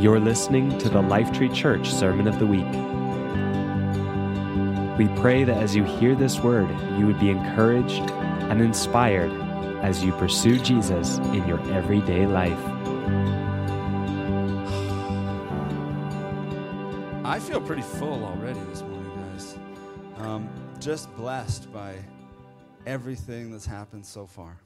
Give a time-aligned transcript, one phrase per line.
[0.00, 2.64] You're listening to the Lifetree Church Sermon of the Week.
[4.98, 8.10] We pray that as you hear this word, you would be encouraged
[8.50, 9.30] and inspired
[9.82, 12.58] as you pursue Jesus in your everyday life.
[17.24, 19.58] I feel pretty full already this morning, guys.
[20.18, 20.48] Um,
[20.78, 21.94] just blessed by
[22.86, 24.56] everything that's happened so far.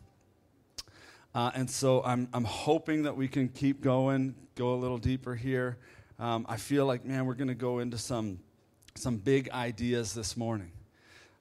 [1.35, 5.35] Uh, and so I'm, I'm hoping that we can keep going, go a little deeper
[5.35, 5.79] here.
[6.19, 8.39] Um, I feel like, man, we're going to go into some,
[8.95, 10.71] some big ideas this morning.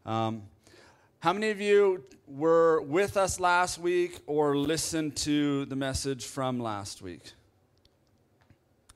[0.06, 0.44] Um,
[1.20, 6.60] how many of you were with us last week or listened to the message from
[6.60, 7.32] last week?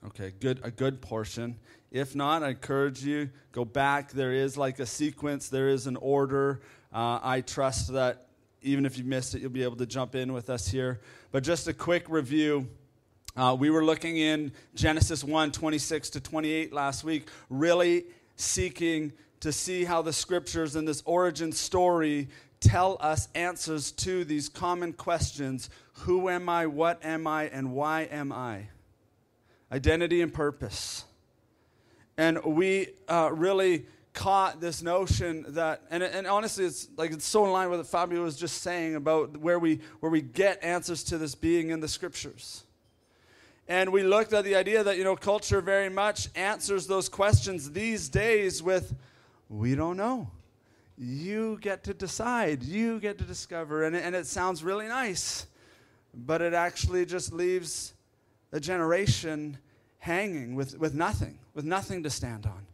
[0.06, 1.58] Okay, good, a good portion.
[1.90, 4.10] If not, I encourage you go back.
[4.10, 5.48] There is like a sequence.
[5.48, 6.60] There is an order.
[6.92, 8.27] Uh, I trust that
[8.62, 11.00] even if you missed it, you'll be able to jump in with us here.
[11.32, 12.68] But just a quick review.
[13.36, 18.04] Uh, we were looking in Genesis 1 26 to 28 last week, really
[18.36, 22.28] seeking to see how the scriptures and this origin story
[22.60, 25.70] tell us answers to these common questions
[26.04, 26.66] Who am I?
[26.66, 27.44] What am I?
[27.44, 28.68] And why am I?
[29.70, 31.04] Identity and purpose.
[32.16, 33.86] And we uh, really
[34.18, 37.86] caught this notion that, and, and honestly, it's like it's so in line with what
[37.86, 41.78] Fabio was just saying about where we, where we get answers to this being in
[41.78, 42.64] the scriptures.
[43.68, 47.70] And we looked at the idea that, you know, culture very much answers those questions
[47.70, 48.92] these days with,
[49.48, 50.32] we don't know.
[50.96, 53.84] You get to decide, you get to discover.
[53.84, 55.46] And, and it sounds really nice,
[56.12, 57.94] but it actually just leaves
[58.50, 59.58] a generation
[60.00, 62.67] hanging with, with nothing, with nothing to stand on.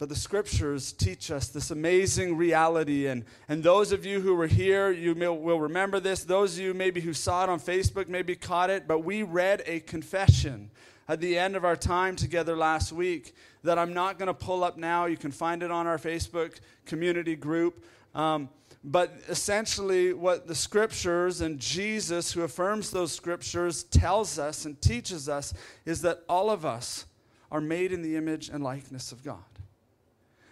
[0.00, 3.06] But the scriptures teach us this amazing reality.
[3.06, 6.24] And, and those of you who were here, you may, will remember this.
[6.24, 8.88] Those of you maybe who saw it on Facebook maybe caught it.
[8.88, 10.70] But we read a confession
[11.06, 14.64] at the end of our time together last week that I'm not going to pull
[14.64, 15.04] up now.
[15.04, 17.84] You can find it on our Facebook community group.
[18.14, 18.48] Um,
[18.82, 25.28] but essentially, what the scriptures and Jesus, who affirms those scriptures, tells us and teaches
[25.28, 25.52] us
[25.84, 27.04] is that all of us
[27.52, 29.44] are made in the image and likeness of God.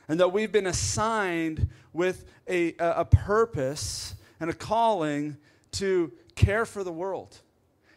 [0.08, 5.36] And that we've been assigned with a, a, purpose and a calling
[5.72, 7.38] to care for the world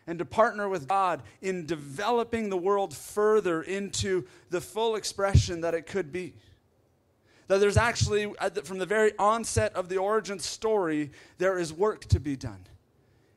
[0.08, 5.74] and to partner with God in developing the world further into the full expression that
[5.74, 6.34] it could be.
[7.48, 8.34] That there's actually,
[8.64, 12.66] from the very onset of the origin story, there is work to be done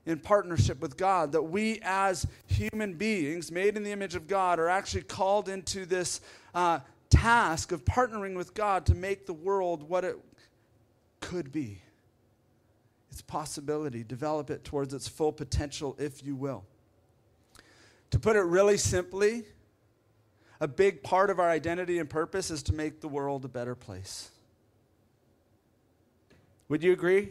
[0.07, 1.33] in partnership with God.
[1.33, 5.87] That we, as human beings made in the image of God, are actually called into
[5.87, 6.21] this
[6.55, 6.81] uh,
[7.15, 10.17] task of partnering with God to make the world what it
[11.21, 11.81] could be.
[13.13, 16.65] Its possibility, develop it towards its full potential, if you will.
[18.11, 19.45] To put it really simply,
[20.61, 23.77] a big part of our identity and purpose is to make the world a better
[23.77, 24.31] place.
[26.69, 27.31] Would you agree?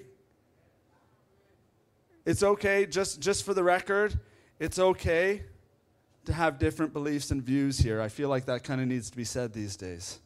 [2.25, 4.17] It's okay, just, just for the record,
[4.59, 5.43] it's okay
[6.25, 8.01] to have different beliefs and views here.
[8.01, 10.19] I feel like that kind of needs to be said these days.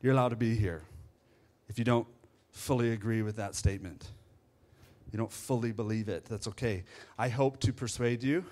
[0.00, 0.82] You're allowed to be here
[1.68, 2.06] if you don't
[2.52, 4.06] fully agree with that statement.
[5.10, 6.24] You don't fully believe it.
[6.24, 6.84] That's okay.
[7.18, 8.44] I hope to persuade you.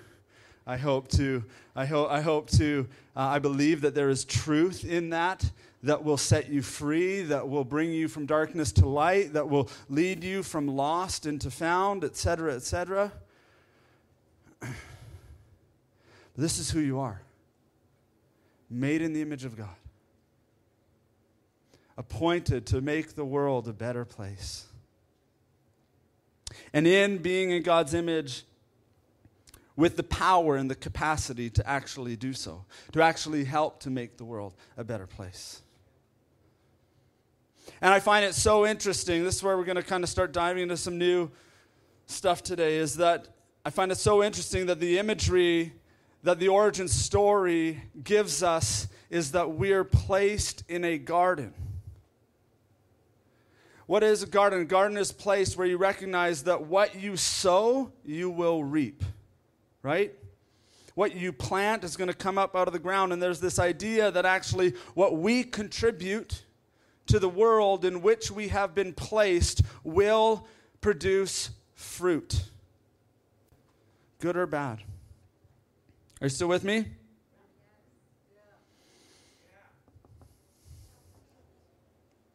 [0.65, 1.43] I hope to,
[1.75, 5.49] I hope, I hope to, uh, I believe that there is truth in that
[5.83, 9.69] that will set you free, that will bring you from darkness to light, that will
[9.89, 13.11] lead you from lost into found, etc., etc.
[16.37, 17.21] This is who you are
[18.69, 19.75] made in the image of God,
[21.97, 24.65] appointed to make the world a better place.
[26.73, 28.45] And in being in God's image,
[29.75, 34.17] with the power and the capacity to actually do so, to actually help to make
[34.17, 35.61] the world a better place.
[37.81, 39.23] And I find it so interesting.
[39.23, 41.31] This is where we're going to kind of start diving into some new
[42.05, 43.27] stuff today is that
[43.65, 45.73] I find it so interesting that the imagery
[46.23, 51.53] that the origin story gives us is that we're placed in a garden.
[53.85, 54.61] What is a garden?
[54.61, 59.03] A garden is a place where you recognize that what you sow, you will reap
[59.83, 60.13] right?
[60.95, 63.13] What you plant is going to come up out of the ground.
[63.13, 66.43] And there's this idea that actually what we contribute
[67.07, 70.47] to the world in which we have been placed will
[70.81, 72.43] produce fruit,
[74.19, 74.79] good or bad.
[76.21, 76.85] Are you still with me?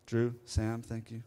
[0.05, 1.23] Drew, Sam, thank you.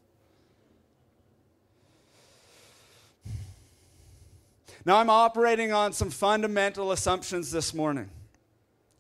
[4.86, 8.10] Now, I'm operating on some fundamental assumptions this morning.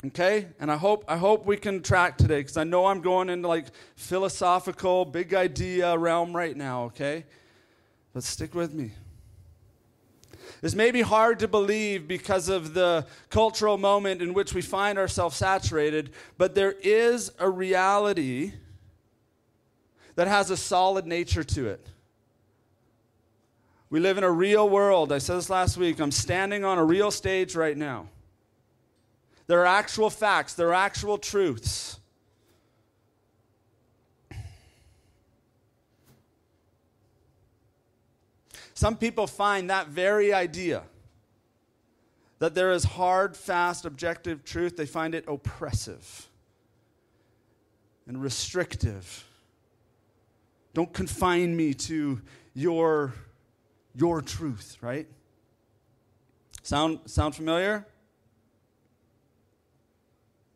[0.05, 0.47] Okay?
[0.59, 3.47] And I hope, I hope we can track today because I know I'm going into
[3.47, 7.25] like philosophical, big idea realm right now, okay?
[8.13, 8.91] But stick with me.
[10.61, 14.99] This may be hard to believe because of the cultural moment in which we find
[14.99, 18.53] ourselves saturated, but there is a reality
[20.15, 21.87] that has a solid nature to it.
[23.91, 25.11] We live in a real world.
[25.11, 25.99] I said this last week.
[25.99, 28.07] I'm standing on a real stage right now.
[29.47, 31.99] There are actual facts, there are actual truths.
[38.73, 40.83] Some people find that very idea
[42.39, 46.29] that there is hard, fast, objective truth, they find it oppressive
[48.07, 49.27] and restrictive.
[50.73, 52.21] Don't confine me to
[52.55, 53.13] your,
[53.95, 55.07] your truth, right?
[56.63, 57.85] Sound, sound familiar?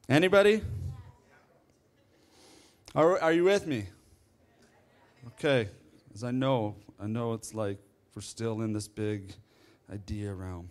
[0.07, 0.61] Anybody?
[2.95, 3.87] Are, are you with me?
[5.27, 5.67] Okay,
[6.13, 7.77] as I know, I know it's like
[8.15, 9.33] we're still in this big
[9.91, 10.69] idea realm.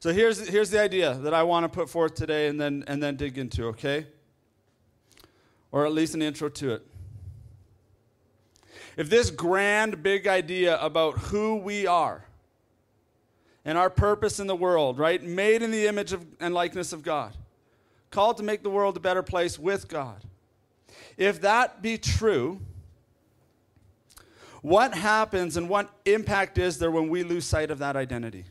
[0.00, 3.02] So here's, here's the idea that I want to put forth today and then, and
[3.02, 4.06] then dig into, okay?
[5.72, 6.86] Or at least an intro to it.
[8.98, 12.24] If this grand, big idea about who we are
[13.64, 15.22] and our purpose in the world, right?
[15.22, 17.32] Made in the image of, and likeness of God,
[18.10, 20.24] called to make the world a better place with God.
[21.16, 22.60] If that be true,
[24.62, 28.46] what happens and what impact is there when we lose sight of that identity?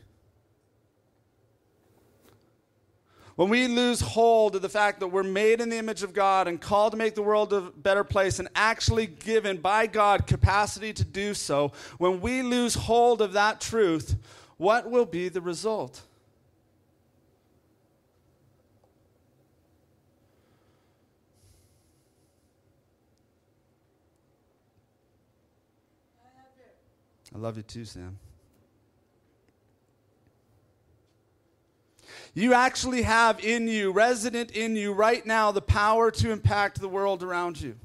[3.38, 6.48] When we lose hold of the fact that we're made in the image of God
[6.48, 10.92] and called to make the world a better place and actually given by God capacity
[10.94, 14.16] to do so, when we lose hold of that truth,
[14.56, 16.02] what will be the result?
[27.32, 28.18] I love you too, Sam.
[32.34, 36.88] You actually have in you, resident in you right now, the power to impact the
[36.88, 37.76] world around you.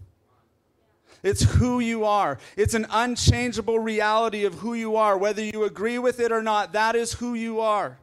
[1.24, 2.38] It's who you are.
[2.58, 5.18] It's an unchangeable reality of who you are.
[5.18, 7.98] Whether you agree with it or not, that is who you are.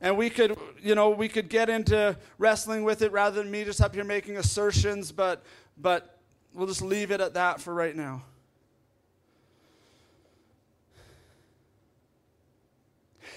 [0.00, 3.64] And we could, you know, we could get into wrestling with it rather than me
[3.64, 5.42] just up here making assertions, but
[5.76, 6.18] but
[6.54, 8.22] we'll just leave it at that for right now.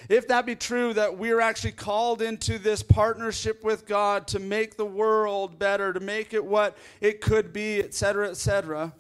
[0.10, 4.78] If that be true, that we're actually called into this partnership with God to make
[4.78, 8.94] the world better, to make it what it could be, etc., etc.,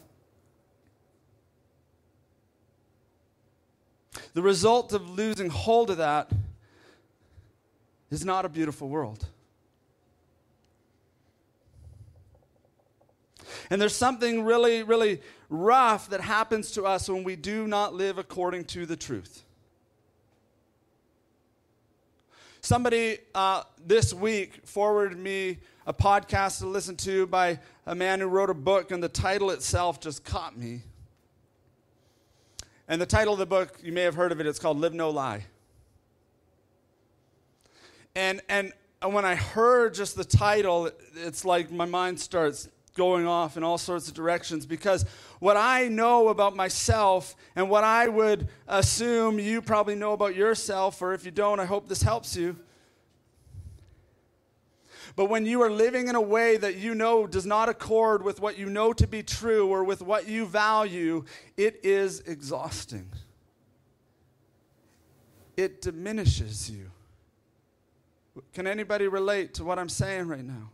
[4.33, 6.29] the result of losing hold of that
[8.11, 9.25] is not a beautiful world.
[13.69, 18.17] And there's something really, really rough that happens to us when we do not live
[18.17, 19.44] according to the truth.
[22.65, 28.25] Somebody uh, this week forwarded me a podcast to listen to by a man who
[28.25, 30.81] wrote a book, and the title itself just caught me.
[32.88, 34.95] And the title of the book, you may have heard of it, it's called Live
[34.95, 35.45] No Lie.
[38.15, 43.57] And, and when I heard just the title, it's like my mind starts going off
[43.57, 45.05] in all sorts of directions because
[45.39, 51.01] what I know about myself and what I would assume you probably know about yourself,
[51.01, 52.55] or if you don't, I hope this helps you.
[55.15, 58.41] But when you are living in a way that you know does not accord with
[58.41, 61.23] what you know to be true or with what you value,
[61.55, 63.09] it is exhausting.
[65.55, 66.91] It diminishes you.
[68.53, 70.69] Can anybody relate to what I'm saying right now?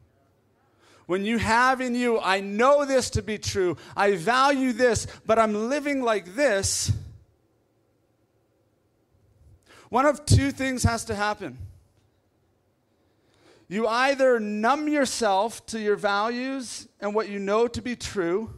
[1.12, 5.38] When you have in you, I know this to be true, I value this, but
[5.38, 6.90] I'm living like this,
[9.90, 11.58] one of two things has to happen.
[13.68, 18.50] You either numb yourself to your values and what you know to be true,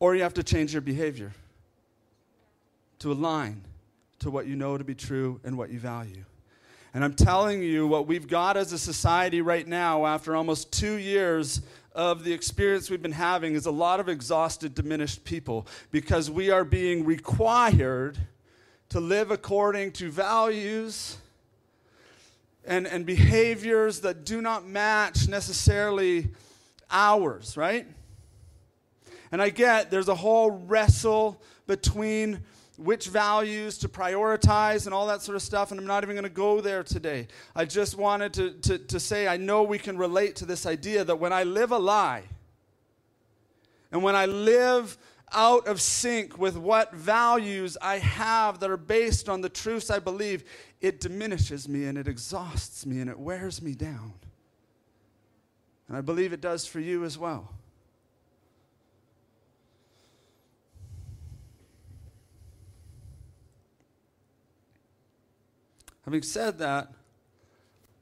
[0.00, 1.34] or you have to change your behavior
[3.00, 3.64] to align
[4.20, 6.24] to what you know to be true and what you value.
[6.98, 10.96] And I'm telling you, what we've got as a society right now, after almost two
[10.96, 11.60] years
[11.92, 16.50] of the experience we've been having, is a lot of exhausted, diminished people because we
[16.50, 18.18] are being required
[18.88, 21.18] to live according to values
[22.64, 26.30] and, and behaviors that do not match necessarily
[26.90, 27.86] ours, right?
[29.30, 32.40] And I get there's a whole wrestle between
[32.78, 36.22] which values to prioritize and all that sort of stuff, and I'm not even going
[36.22, 37.26] to go there today.
[37.54, 41.04] I just wanted to, to, to say I know we can relate to this idea
[41.04, 42.22] that when I live a lie,
[43.90, 44.96] and when I live
[45.32, 49.98] out of sync with what values I have that are based on the truths I
[49.98, 50.44] believe,
[50.80, 54.14] it diminishes me and it exhausts me and it wears me down.
[55.88, 57.52] And I believe it does for you as well.
[66.08, 66.90] Having said that,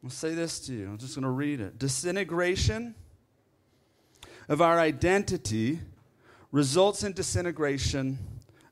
[0.05, 0.87] I'll say this to you.
[0.87, 1.77] I'm just going to read it.
[1.77, 2.95] Disintegration
[4.49, 5.81] of our identity
[6.53, 8.19] results in disintegration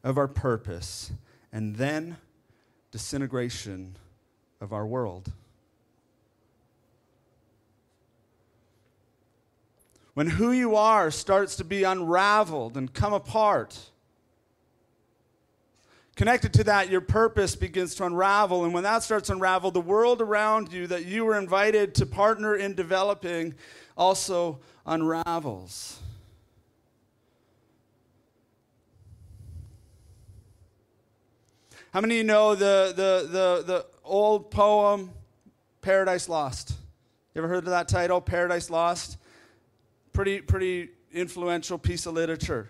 [0.05, 1.11] of our purpose
[1.53, 2.17] and then
[2.93, 3.97] disintegration
[4.61, 5.33] of our world.
[10.13, 13.91] When who you are starts to be unraveled and come apart,
[16.15, 18.65] connected to that, your purpose begins to unravel.
[18.65, 22.07] And when that starts to unravel, the world around you that you were invited to
[22.07, 23.55] partner in developing
[23.97, 26.01] also unravels.
[31.93, 35.13] How many of you know the, the, the, the old poem,
[35.81, 36.73] Paradise Lost?
[37.35, 39.17] You ever heard of that title, Paradise Lost?
[40.13, 42.69] Pretty, pretty influential piece of literature.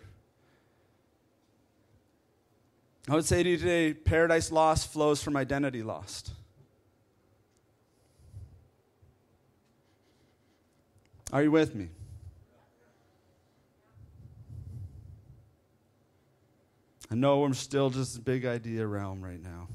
[3.08, 6.32] I would say to you today, Paradise Lost flows from identity lost.
[11.30, 11.88] Are you with me?
[17.10, 19.68] I know we're still just a big idea realm right now.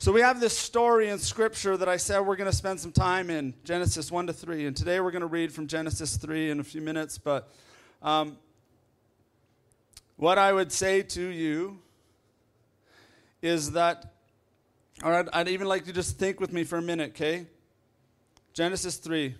[0.00, 2.92] So we have this story in Scripture that I said we're going to spend some
[2.92, 4.66] time in Genesis 1 to 3.
[4.66, 7.18] And today we're going to read from Genesis 3 in a few minutes.
[7.18, 7.52] But
[8.02, 8.36] um,
[10.16, 11.78] what I would say to you
[13.42, 14.14] is that,
[15.02, 17.46] all right, I'd even like you to just think with me for a minute, okay?
[18.52, 19.34] Genesis 3.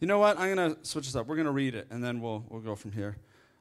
[0.00, 0.38] You know what?
[0.38, 1.26] I'm going to switch this up.
[1.26, 3.16] We're going to read it, and then we'll, we'll go from here.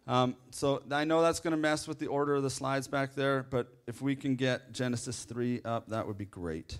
[0.08, 3.14] Um, so I know that's going to mess with the order of the slides back
[3.14, 6.80] there, but if we can get Genesis 3 up, that would be great.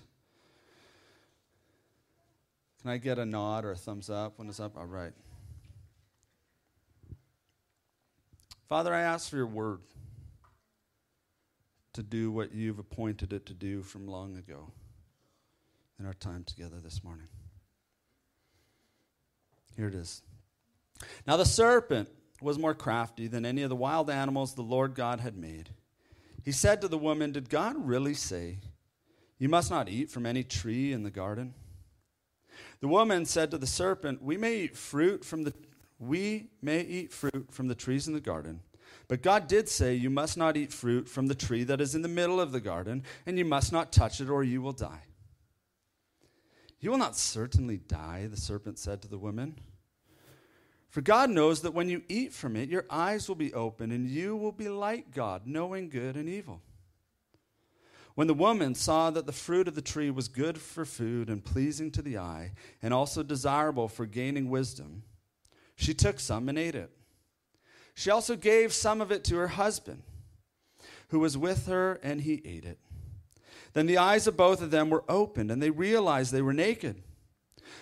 [2.82, 4.76] Can I get a nod or a thumbs up when it's up?
[4.76, 5.12] All right.
[8.68, 9.80] Father, I ask for your word
[11.94, 14.70] to do what you've appointed it to do from long ago
[15.98, 17.28] in our time together this morning.
[19.74, 20.22] Here it is.
[21.26, 22.10] Now the serpent
[22.42, 25.70] was more crafty than any of the wild animals the Lord God had made.
[26.44, 28.58] He said to the woman, Did God really say,
[29.38, 31.54] You must not eat from any tree in the garden?
[32.80, 35.54] The woman said to the serpent, We may eat fruit from the
[35.98, 38.60] we may eat fruit from the trees in the garden.
[39.08, 42.02] But God did say, You must not eat fruit from the tree that is in
[42.02, 45.02] the middle of the garden, and you must not touch it, or you will die.
[46.80, 49.58] You will not certainly die, the serpent said to the woman.
[50.90, 54.08] For God knows that when you eat from it, your eyes will be open, and
[54.08, 56.62] you will be like God, knowing good and evil.
[58.14, 61.44] When the woman saw that the fruit of the tree was good for food and
[61.44, 62.52] pleasing to the eye,
[62.82, 65.02] and also desirable for gaining wisdom,
[65.78, 66.90] she took some and ate it.
[67.94, 70.02] She also gave some of it to her husband,
[71.10, 72.80] who was with her, and he ate it.
[73.74, 77.00] Then the eyes of both of them were opened, and they realized they were naked.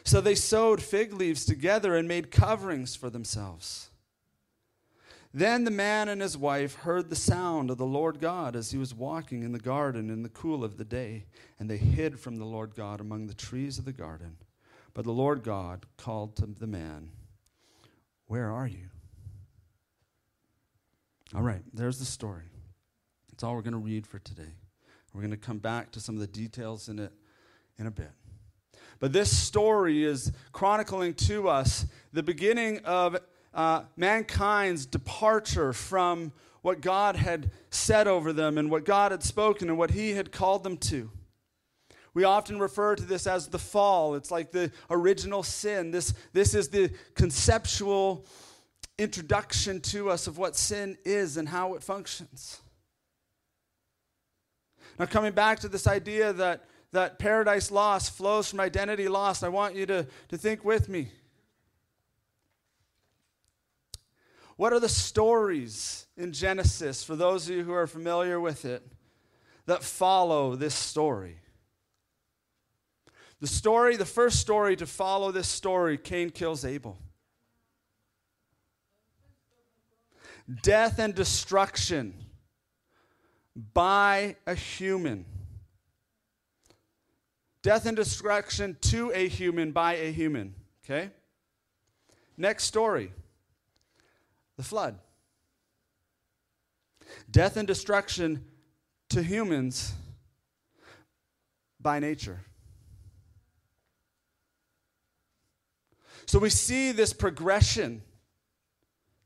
[0.05, 3.89] So they sewed fig leaves together and made coverings for themselves.
[5.33, 8.79] Then the man and his wife heard the sound of the Lord God as he
[8.79, 11.25] was walking in the garden in the cool of the day,
[11.59, 14.37] and they hid from the Lord God among the trees of the garden.
[14.93, 17.11] But the Lord God called to the man,
[18.27, 18.89] Where are you?
[21.35, 22.45] All right, there's the story.
[23.31, 24.55] That's all we're going to read for today.
[25.13, 27.13] We're going to come back to some of the details in it
[27.79, 28.11] in a bit.
[28.99, 33.17] But this story is chronicling to us the beginning of
[33.53, 39.69] uh, mankind's departure from what God had said over them and what God had spoken
[39.69, 41.11] and what He had called them to.
[42.17, 44.15] We often refer to this as the fall.
[44.15, 45.91] It's like the original sin.
[45.91, 48.25] This, this is the conceptual
[48.97, 52.63] introduction to us of what sin is and how it functions.
[54.99, 59.51] Now, coming back to this idea that, that paradise lost flows from identity lost, I
[59.51, 61.09] want you to, to think with me.
[64.57, 68.83] What are the stories in Genesis, for those of you who are familiar with it,
[69.67, 71.41] that follow this story?
[73.41, 76.99] The story, the first story to follow this story, Cain kills Abel.
[80.63, 82.15] Death and destruction
[83.75, 85.25] by a human.
[87.63, 90.55] Death and destruction to a human by a human.
[90.85, 91.11] Okay?
[92.37, 93.13] Next story
[94.57, 94.99] the flood.
[97.31, 98.45] Death and destruction
[99.11, 99.93] to humans
[101.81, 102.46] by nature.
[106.27, 108.03] So we see this progression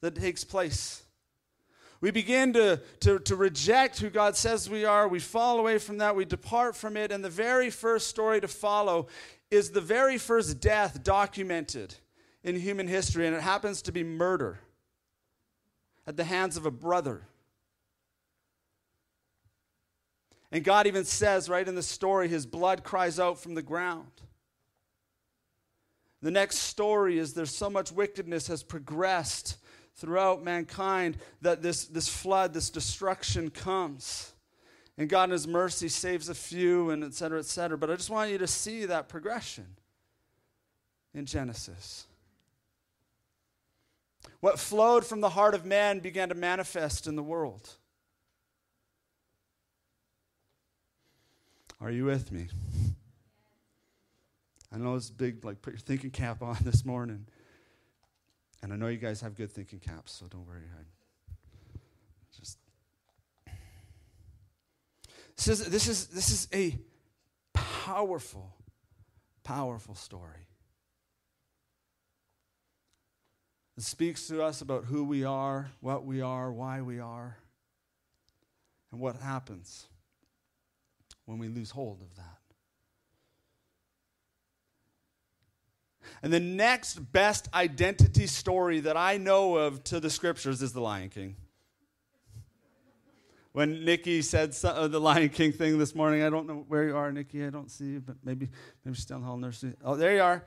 [0.00, 1.02] that takes place.
[2.00, 5.06] We begin to, to, to reject who God says we are.
[5.06, 6.16] We fall away from that.
[6.16, 7.12] We depart from it.
[7.12, 9.08] And the very first story to follow
[9.50, 11.94] is the very first death documented
[12.42, 14.60] in human history, and it happens to be murder
[16.06, 17.26] at the hands of a brother.
[20.52, 24.10] And God even says right in the story, his blood cries out from the ground.
[26.22, 29.56] The next story is there's so much wickedness has progressed
[29.96, 34.32] throughout mankind that this, this flood, this destruction comes.
[34.98, 37.78] And God in His mercy saves a few, and et cetera, et cetera.
[37.78, 39.66] But I just want you to see that progression
[41.14, 42.06] in Genesis.
[44.40, 47.76] What flowed from the heart of man began to manifest in the world.
[51.80, 52.48] Are you with me?
[54.72, 57.26] I know it's big, like put your thinking cap on this morning.
[58.62, 60.62] And I know you guys have good thinking caps, so don't worry.
[60.78, 60.82] I
[62.36, 62.58] just
[65.40, 66.78] this is, this is, this is a
[67.54, 68.54] powerful,
[69.42, 70.46] powerful story.
[73.78, 77.38] It speaks to us about who we are, what we are, why we are,
[78.92, 79.86] and what happens
[81.24, 82.39] when we lose hold of that.
[86.22, 90.80] And the next best identity story that I know of to the scriptures is the
[90.80, 91.36] Lion King.
[93.52, 96.96] When Nikki said uh, the Lion King thing this morning, I don't know where you
[96.96, 97.44] are, Nikki.
[97.44, 98.48] I don't see you, but maybe
[98.84, 99.74] maybe she's down the hall nursery.
[99.84, 100.44] Oh, there you are.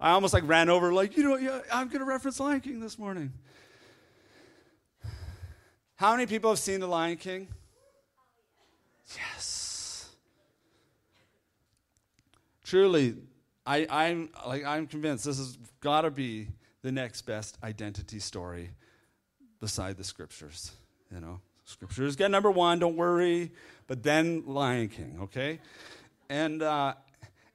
[0.00, 2.80] I almost like ran over, like, you know, yeah, I'm going to reference Lion King
[2.80, 3.32] this morning.
[5.96, 7.48] How many people have seen the Lion King?
[9.16, 10.10] Yes.
[12.64, 13.16] Truly,
[13.66, 16.48] I, I'm like I'm convinced this has got to be
[16.82, 18.70] the next best identity story
[19.60, 20.72] beside the scriptures.
[21.12, 22.78] You know, scriptures get number one.
[22.78, 23.52] Don't worry,
[23.86, 25.18] but then Lion King.
[25.22, 25.60] Okay,
[26.28, 26.94] and uh,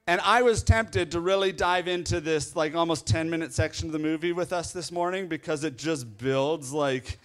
[0.06, 3.92] and I was tempted to really dive into this like almost ten minute section of
[3.92, 7.18] the movie with us this morning because it just builds like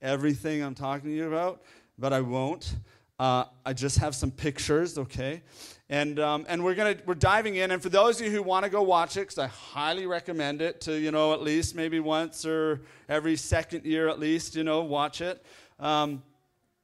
[0.00, 1.62] everything I'm talking to you about,
[1.98, 2.74] but I won't.
[3.18, 5.42] Uh, I just have some pictures, okay?
[5.90, 7.72] And um, and we're gonna we're diving in.
[7.72, 10.62] And for those of you who want to go watch it, because I highly recommend
[10.62, 14.62] it to you know at least maybe once or every second year at least you
[14.62, 15.44] know watch it
[15.80, 16.22] um,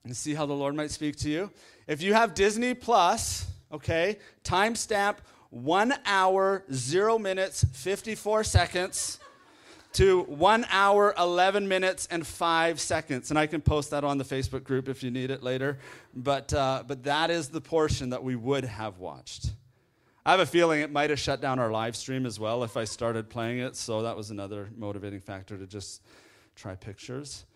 [0.04, 1.50] and see how the Lord might speak to you.
[1.86, 5.18] If you have Disney Plus, okay, timestamp
[5.50, 9.20] one hour zero minutes fifty four seconds
[9.96, 13.30] to one hour, 11 minutes, and five seconds.
[13.30, 15.78] And I can post that on the Facebook group if you need it later.
[16.14, 19.52] But, uh, but that is the portion that we would have watched.
[20.26, 22.76] I have a feeling it might have shut down our live stream as well if
[22.76, 23.74] I started playing it.
[23.74, 26.02] So that was another motivating factor to just
[26.56, 27.46] try pictures.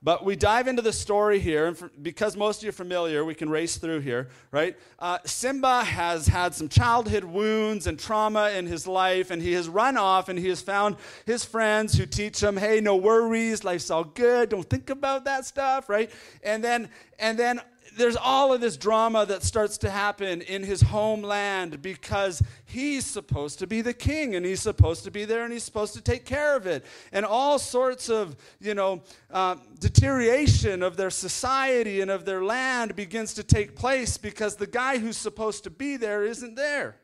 [0.00, 3.24] But we dive into the story here, and for, because most of you are familiar,
[3.24, 4.76] we can race through here, right?
[5.00, 9.68] Uh, Simba has had some childhood wounds and trauma in his life, and he has
[9.68, 13.90] run off and he has found his friends who teach him, hey, no worries, life's
[13.90, 16.12] all good, don't think about that stuff, right?
[16.44, 17.60] And then, and then
[17.98, 23.58] there's all of this drama that starts to happen in his homeland because he's supposed
[23.58, 26.24] to be the king and he's supposed to be there and he's supposed to take
[26.24, 26.86] care of it.
[27.12, 32.96] And all sorts of, you know, uh, deterioration of their society and of their land
[32.96, 36.96] begins to take place because the guy who's supposed to be there isn't there.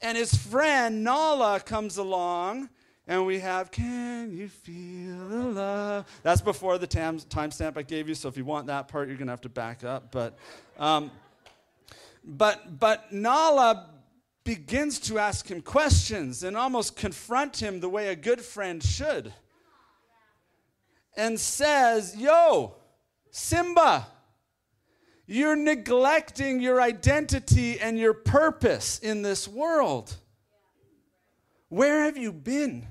[0.00, 2.70] And his friend Nala comes along
[3.12, 6.20] and we have, Can You Feel the Love?
[6.22, 9.18] That's before the tam- timestamp I gave you, so if you want that part, you're
[9.18, 10.10] going to have to back up.
[10.10, 10.38] But,
[10.78, 11.10] um,
[12.24, 13.90] but, but Nala
[14.44, 19.34] begins to ask him questions and almost confront him the way a good friend should.
[21.14, 22.76] And says, Yo,
[23.30, 24.06] Simba,
[25.26, 30.16] you're neglecting your identity and your purpose in this world.
[31.68, 32.86] Where have you been?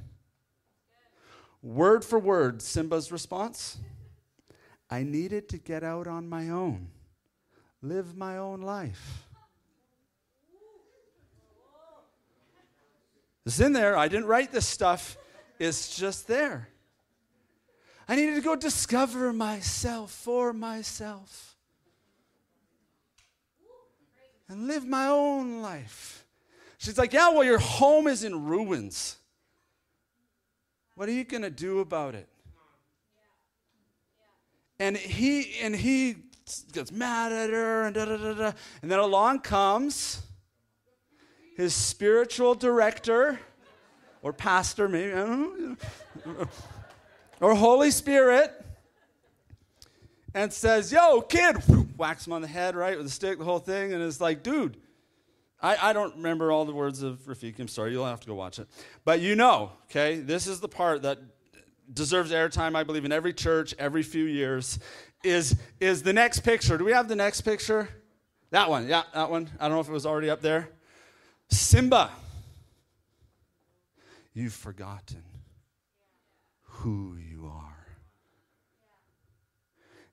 [1.62, 3.78] Word for word, Simba's response
[4.90, 6.90] I needed to get out on my own,
[7.82, 9.28] live my own life.
[13.46, 13.98] It's in there.
[13.98, 15.18] I didn't write this stuff.
[15.58, 16.68] It's just there.
[18.08, 21.56] I needed to go discover myself for myself
[24.48, 26.26] and live my own life.
[26.78, 29.18] She's like, Yeah, well, your home is in ruins.
[31.02, 32.30] What are you going to do about it?
[34.78, 36.18] And he and he
[36.74, 38.52] gets mad at her and da da da da.
[38.84, 40.22] And then along comes
[41.58, 43.40] his spiritual director
[44.22, 45.14] or pastor, maybe,
[47.42, 48.64] or Holy Spirit,
[50.36, 51.56] and says, Yo, kid,
[51.98, 54.44] whacks him on the head, right, with a stick, the whole thing, and it's like,
[54.44, 54.78] dude,
[55.62, 57.60] I, I don't remember all the words of Rafiki.
[57.60, 58.68] I'm sorry, you'll have to go watch it.
[59.06, 61.20] But you know, okay, this is the part that
[61.94, 64.80] deserves airtime, I believe, in every church every few years,
[65.24, 66.78] is, is the next picture.
[66.78, 67.90] Do we have the next picture?
[68.50, 69.50] That one, yeah, that one.
[69.60, 70.70] I don't know if it was already up there.
[71.50, 72.12] Simba,
[74.34, 75.24] you've forgotten
[76.62, 77.88] who you are.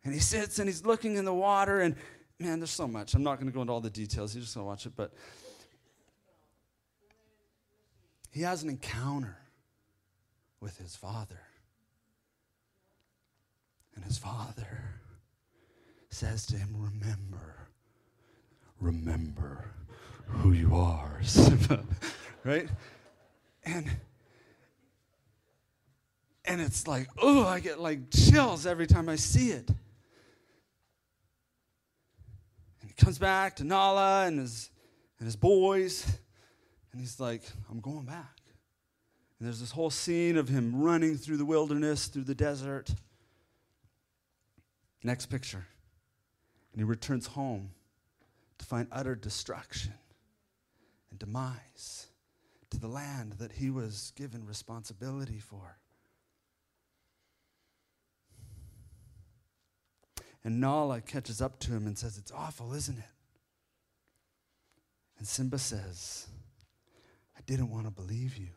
[0.05, 1.97] And he sits and he's looking in the water, and
[2.39, 3.15] man, there's so much.
[3.15, 4.35] I'm not going to go into all the details.
[4.35, 4.93] You're just going to watch it.
[4.95, 5.13] But
[8.31, 9.37] he has an encounter
[10.61, 11.41] with his father.
[13.95, 15.01] And his father
[16.11, 17.69] says to him, Remember,
[18.81, 19.73] remember
[20.27, 21.21] who you are,
[22.45, 22.69] right?
[23.65, 23.91] And
[26.49, 29.69] and it's like, oh, I get like chills every time I see it.
[32.81, 34.71] And he comes back to Nala and his
[35.19, 36.07] and his boys,
[36.93, 38.39] and he's like, I'm going back.
[39.39, 42.91] And there's this whole scene of him running through the wilderness, through the desert.
[45.03, 45.67] Next picture.
[46.73, 47.71] And he returns home
[48.59, 49.95] to find utter destruction
[51.11, 52.07] and demise
[52.71, 55.79] to the land that he was given responsibility for.
[60.49, 63.05] And Nala catches up to him and says, It's awful, isn't it?
[65.19, 66.27] And Simba says,
[67.37, 68.49] I didn't want to believe you.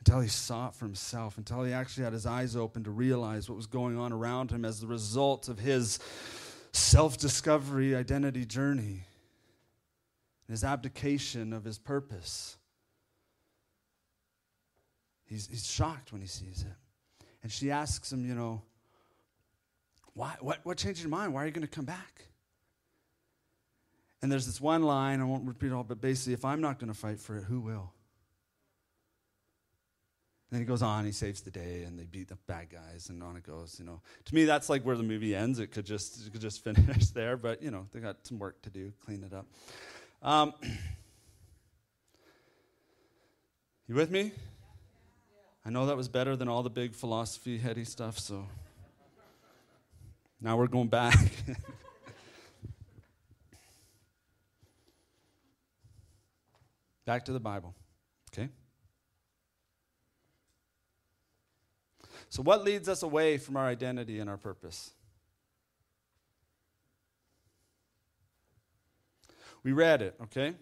[0.00, 3.48] Until he saw it for himself, until he actually had his eyes open to realize
[3.48, 5.98] what was going on around him as the result of his
[6.72, 9.04] self discovery identity journey,
[10.46, 12.58] his abdication of his purpose.
[15.24, 17.26] He's, he's shocked when he sees it.
[17.42, 18.60] And she asks him, you know,
[20.20, 21.32] why, what, what changed your mind?
[21.32, 22.26] Why are you going to come back?
[24.20, 26.78] And there's this one line, I won't repeat it all, but basically, if I'm not
[26.78, 27.90] going to fight for it, who will?
[30.50, 33.08] And then he goes on, he saves the day, and they beat the bad guys,
[33.08, 33.76] and on it goes.
[33.78, 35.58] You know, to me, that's like where the movie ends.
[35.58, 38.60] It could just, it could just finish there, but you know, they got some work
[38.60, 39.46] to do, clean it up.
[40.22, 40.52] Um,
[43.88, 44.32] you with me?
[45.64, 48.44] I know that was better than all the big philosophy, heady stuff, so
[50.40, 51.18] now we're going back.
[57.04, 57.74] back to the Bible,
[58.32, 58.48] okay?
[62.28, 64.92] So, what leads us away from our identity and our purpose?
[69.62, 70.54] We read it, okay?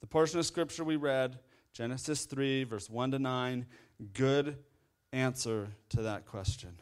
[0.00, 1.38] The portion of scripture we read,
[1.72, 3.66] Genesis 3, verse 1 to 9,
[4.12, 4.58] good
[5.12, 6.76] answer to that question.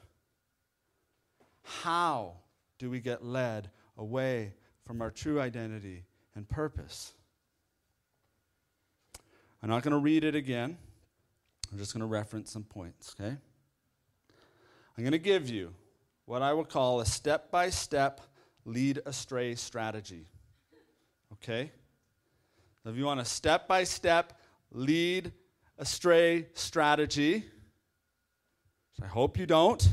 [1.66, 2.34] How
[2.78, 4.54] do we get led away
[4.86, 7.12] from our true identity and purpose?
[9.62, 10.78] I'm not going to read it again.
[11.72, 13.36] I'm just going to reference some points, okay?
[14.96, 15.74] I'm going to give you
[16.24, 18.20] what I would call a step by step
[18.64, 20.26] lead astray strategy.
[21.32, 21.72] Okay?
[22.84, 24.38] if you want a step by step
[24.70, 25.32] lead
[25.78, 27.44] astray strategy,
[29.02, 29.86] I hope you don't.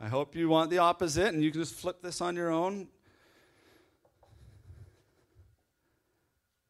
[0.00, 2.88] I hope you want the opposite and you can just flip this on your own.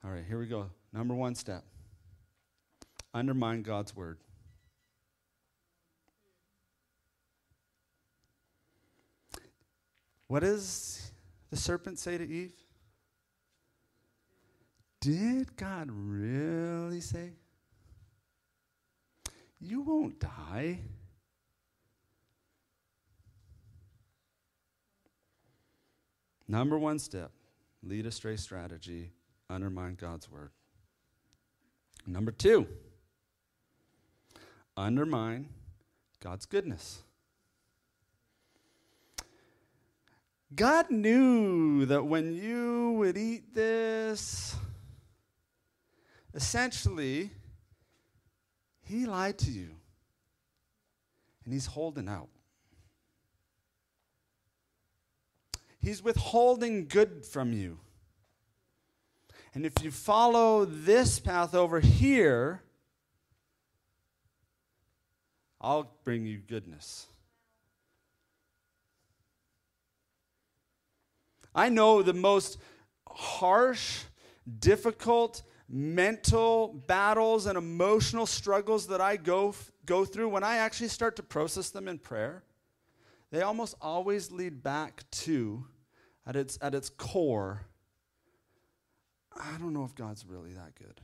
[0.05, 0.71] All right, here we go.
[0.93, 1.65] Number one step
[3.15, 4.19] undermine God's word.
[10.29, 11.11] What does
[11.51, 12.53] the serpent say to Eve?
[15.01, 17.33] Did God really say?
[19.61, 20.81] You won't die.
[26.49, 27.31] Number one step
[27.83, 29.13] lead astray strategy,
[29.51, 30.51] undermine God's word.
[32.07, 32.67] Number two,
[34.77, 35.49] undermine
[36.21, 37.03] God's goodness.
[40.55, 44.57] God knew that when you would eat this,
[46.35, 47.31] essentially,
[48.81, 49.77] he lied to you.
[51.45, 52.29] And he's holding out.
[55.81, 57.79] He's withholding good from you.
[59.55, 62.63] And if you follow this path over here,
[65.61, 67.07] I'll bring you goodness.
[71.55, 72.59] I know the most
[73.09, 74.05] harsh,
[74.61, 81.17] difficult mental battles and emotional struggles that I go, go through, when I actually start
[81.17, 82.45] to process them in prayer,
[83.31, 85.67] they almost always lead back to,
[86.27, 87.67] at its, at its core,
[89.37, 91.01] I don't know if God's really that good.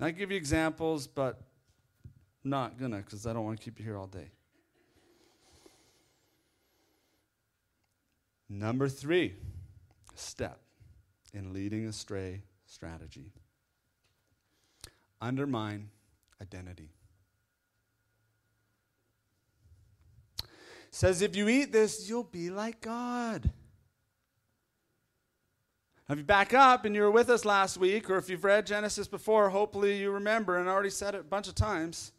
[0.00, 1.40] I give you examples, but
[2.44, 4.30] not gonna because I don't want to keep you here all day.
[8.48, 9.34] Number three
[10.14, 10.60] step
[11.34, 13.32] in leading astray strategy
[15.20, 15.88] undermine
[16.40, 16.90] identity.
[20.90, 23.50] Says if you eat this, you'll be like God.
[26.08, 28.66] If you back up and you were with us last week, or if you've read
[28.66, 32.12] Genesis before, hopefully you remember and already said it a bunch of times.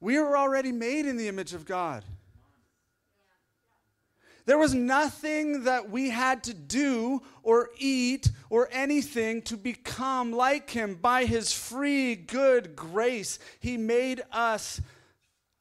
[0.00, 2.04] We were already made in the image of God.
[4.46, 10.70] There was nothing that we had to do or eat or anything to become like
[10.70, 10.96] Him.
[10.96, 14.80] By His free, good grace, He made us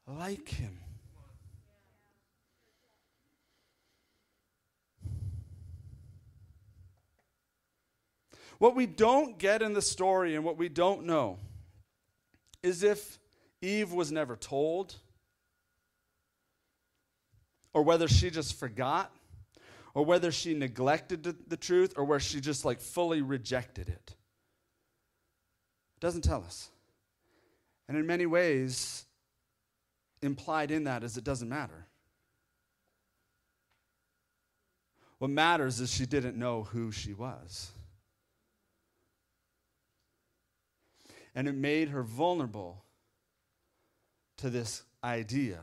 [0.07, 0.79] like Him.
[8.59, 11.39] What we don't get in the story and what we don't know
[12.61, 13.19] is if
[13.61, 14.95] Eve was never told,
[17.73, 19.11] or whether she just forgot,
[19.93, 24.15] or whether she neglected the truth, or where she just like fully rejected it.
[25.97, 26.69] It doesn't tell us.
[27.89, 29.05] And in many ways,
[30.23, 31.87] implied in that is it doesn't matter.
[35.19, 37.71] What matters is she didn't know who she was.
[41.35, 42.83] And it made her vulnerable
[44.37, 45.59] to this idea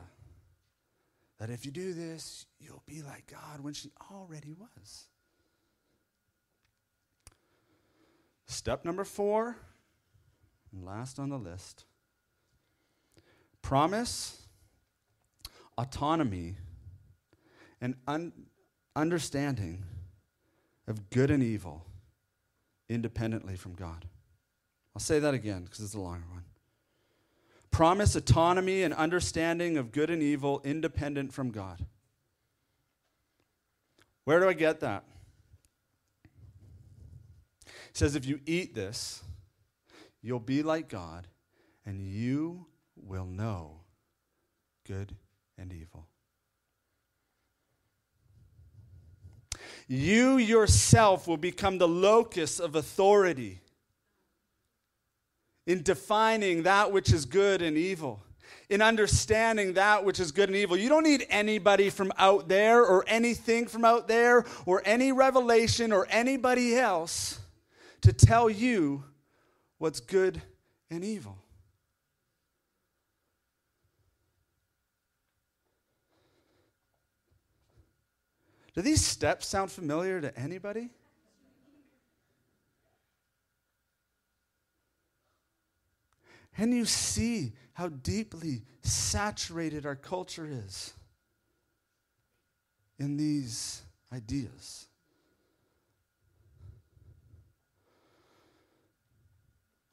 [1.37, 5.07] that if you do this, you'll be like God when she already was.
[8.47, 9.55] Step number four,
[10.71, 11.85] and last on the list
[13.61, 14.40] promise,
[15.81, 16.55] autonomy,
[17.81, 18.31] and un-
[18.95, 19.83] understanding
[20.87, 21.83] of good and evil
[22.87, 24.05] independently from God.
[24.95, 26.43] I'll say that again because it's a longer one.
[27.71, 31.83] Promise autonomy and understanding of good and evil independent from God.
[34.25, 35.03] Where do I get that?
[37.65, 39.23] It says, if you eat this,
[40.21, 41.27] you'll be like God,
[41.85, 43.79] and you will know
[44.85, 45.15] good
[45.61, 46.07] and evil.
[49.87, 53.61] You yourself will become the locus of authority
[55.67, 58.23] in defining that which is good and evil,
[58.69, 60.75] in understanding that which is good and evil.
[60.77, 65.91] You don't need anybody from out there or anything from out there or any revelation
[65.93, 67.39] or anybody else
[68.01, 69.03] to tell you
[69.77, 70.41] what's good
[70.89, 71.40] and evil.
[78.73, 80.89] Do these steps sound familiar to anybody?
[86.57, 90.93] And you see how deeply saturated our culture is
[92.99, 93.81] in these
[94.13, 94.87] ideas.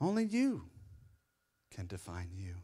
[0.01, 0.63] Only you
[1.71, 2.55] can define you.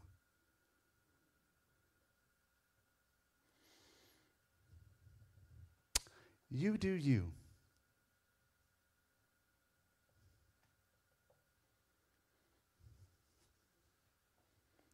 [6.49, 7.31] You do you.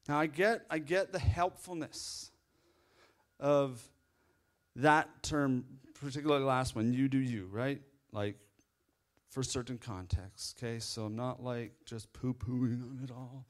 [0.07, 2.31] Now I get I get the helpfulness
[3.39, 3.81] of
[4.75, 5.65] that term,
[5.99, 7.81] particularly the last one, you do you, right?
[8.11, 8.35] Like
[9.29, 10.79] for certain contexts, okay?
[10.79, 13.45] So I'm not like just poo-pooing on it all.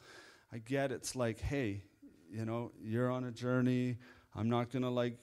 [0.54, 1.84] I get it's like, hey,
[2.30, 3.98] you know, you're on a journey.
[4.36, 5.18] I'm not gonna like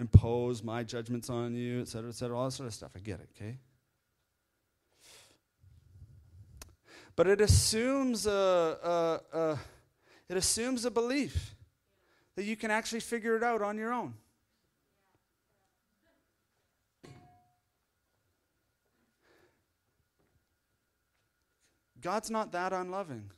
[0.00, 2.92] impose my judgments on you, et cetera, et cetera, all that sort of stuff.
[2.96, 3.58] I get it, okay?
[7.14, 9.58] But it assumes a, a, a
[10.28, 11.54] it assumes a belief
[12.34, 14.14] that you can actually figure it out on your own.
[22.00, 23.30] God's not that unloving.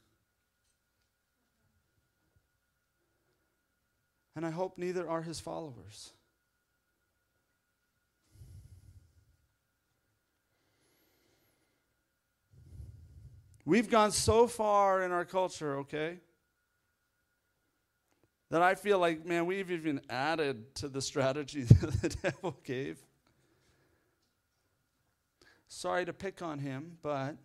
[4.37, 6.13] And I hope neither are his followers.
[13.65, 16.19] We've gone so far in our culture, okay,
[18.51, 22.99] that I feel like, man, we've even added to the strategy that the devil gave.
[25.69, 27.37] Sorry to pick on him, but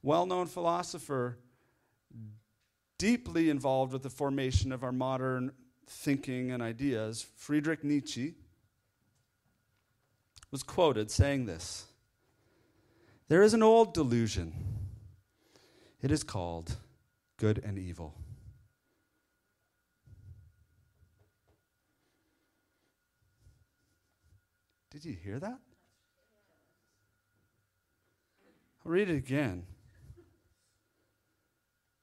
[0.00, 1.38] well known philosopher,
[2.98, 5.50] deeply involved with the formation of our modern
[5.86, 8.34] thinking and ideas, Friedrich Nietzsche,
[10.52, 11.87] was quoted saying this
[13.28, 14.54] There is an old delusion.
[16.00, 16.76] It is called
[17.36, 18.14] good and evil.
[24.90, 25.58] Did you hear that?
[28.84, 29.64] I'll read it again.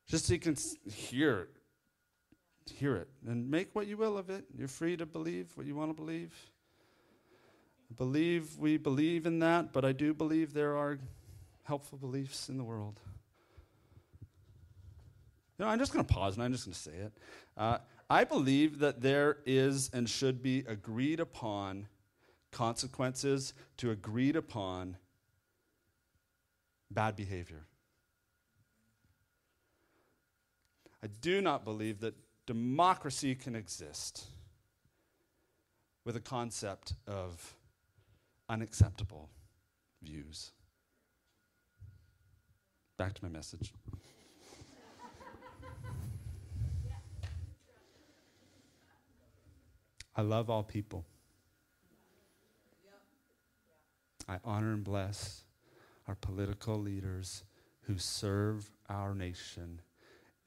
[0.08, 0.56] Just so you can
[0.90, 1.50] hear
[2.74, 4.46] hear it and make what you will of it.
[4.58, 6.34] You're free to believe what you want to believe.
[7.92, 10.98] I believe we believe in that, but I do believe there are
[11.66, 13.00] helpful beliefs in the world.
[15.58, 17.12] You know, I'm just going to pause and I'm just going to say it.
[17.58, 17.78] Uh,
[18.10, 21.88] I believe that there is and should be agreed upon
[22.52, 24.98] consequences to agreed upon
[26.92, 27.66] bad behavior.
[31.04, 34.26] I do not believe that democracy can exist
[36.04, 37.56] with a concept of
[38.50, 39.30] unacceptable
[40.04, 40.52] views.
[42.98, 43.74] Back to my message.
[50.16, 51.06] I love all people.
[54.28, 55.44] I honor and bless
[56.08, 57.44] our political leaders
[57.82, 59.82] who serve our nation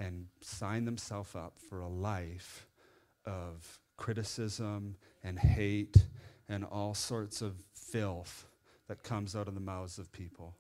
[0.01, 2.67] and sign themselves up for a life
[3.27, 5.97] of criticism and hate
[6.49, 8.47] and all sorts of filth
[8.89, 10.57] that comes out of the mouths of people.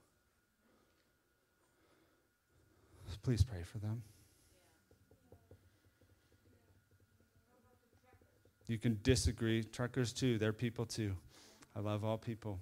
[3.22, 4.02] Please pray for them.
[8.66, 9.62] You can disagree.
[9.64, 11.14] Truckers, too, they're people, too.
[11.74, 12.60] I love all people,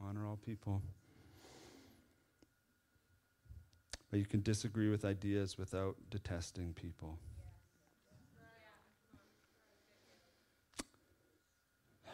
[0.00, 0.82] honor all people.
[4.10, 7.18] But you can disagree with ideas without detesting people.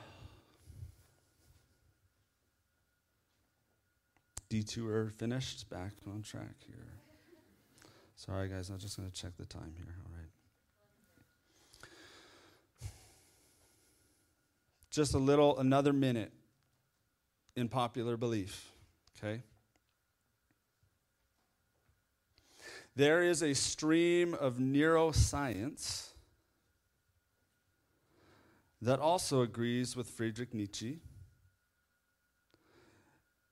[4.50, 5.70] Detour finished.
[5.70, 7.05] Back on track here.
[8.16, 8.70] Sorry, guys.
[8.70, 9.94] I'm just going to check the time here.
[10.04, 10.30] All right.
[14.90, 16.32] Just a little, another minute
[17.54, 18.72] in popular belief.
[19.18, 19.42] Okay?
[22.94, 26.08] There is a stream of neuroscience
[28.80, 31.00] that also agrees with Friedrich Nietzsche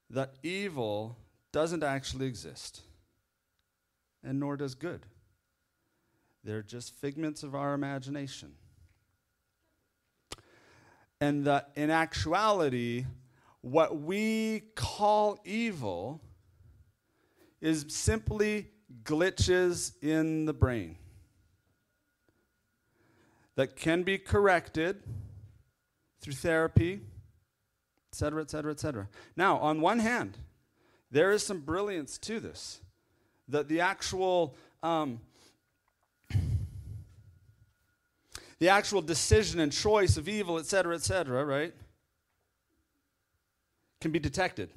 [0.09, 1.17] that evil
[1.51, 2.81] doesn't actually exist,
[4.25, 5.05] and nor does good.
[6.43, 8.53] They're just figments of our imagination.
[11.21, 13.05] And that in actuality,
[13.61, 16.21] what we call evil
[17.61, 18.67] is simply
[19.03, 20.97] glitches in the brain
[23.55, 25.01] that can be corrected
[26.19, 26.93] through therapy,
[28.11, 29.07] et cetera, et cetera, et cetera.
[29.35, 30.37] Now, on one hand,
[31.09, 32.81] there is some brilliance to this.
[33.47, 35.19] That the actual um,
[38.59, 41.73] the actual decision and choice of evil, et cetera, et cetera, right,
[44.01, 44.69] can be detected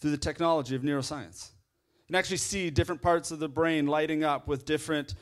[0.00, 1.50] through the technology of neuroscience.
[2.06, 5.14] You can actually see different parts of the brain lighting up with different